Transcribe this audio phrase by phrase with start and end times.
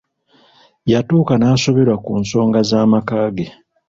[0.91, 3.47] Yatuuka n'asoberwa ku nsonga z'amaka ge.